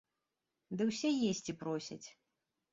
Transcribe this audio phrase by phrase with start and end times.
[0.79, 2.03] Ды ўсе есці просяць.